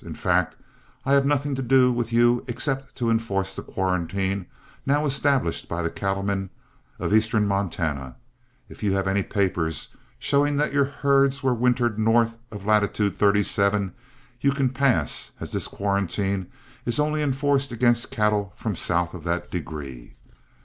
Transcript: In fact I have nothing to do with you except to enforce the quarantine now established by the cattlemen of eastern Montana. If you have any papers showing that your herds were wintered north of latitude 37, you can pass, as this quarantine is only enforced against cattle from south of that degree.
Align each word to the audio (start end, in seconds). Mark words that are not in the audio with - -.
In 0.03 0.15
fact 0.15 0.55
I 1.05 1.13
have 1.13 1.27
nothing 1.27 1.53
to 1.53 1.61
do 1.61 1.91
with 1.93 2.11
you 2.11 2.43
except 2.47 2.95
to 2.95 3.11
enforce 3.11 3.53
the 3.55 3.61
quarantine 3.61 4.47
now 4.83 5.05
established 5.05 5.69
by 5.69 5.83
the 5.83 5.91
cattlemen 5.91 6.49
of 6.97 7.13
eastern 7.13 7.45
Montana. 7.47 8.15
If 8.67 8.81
you 8.81 8.93
have 8.93 9.07
any 9.07 9.21
papers 9.21 9.89
showing 10.17 10.57
that 10.57 10.73
your 10.73 10.85
herds 10.85 11.43
were 11.43 11.53
wintered 11.53 11.99
north 11.99 12.39
of 12.51 12.65
latitude 12.65 13.15
37, 13.15 13.93
you 14.39 14.51
can 14.53 14.69
pass, 14.71 15.33
as 15.39 15.51
this 15.51 15.67
quarantine 15.67 16.47
is 16.83 16.99
only 16.99 17.21
enforced 17.21 17.71
against 17.71 18.09
cattle 18.09 18.53
from 18.55 18.75
south 18.75 19.13
of 19.13 19.23
that 19.25 19.51
degree. 19.51 20.15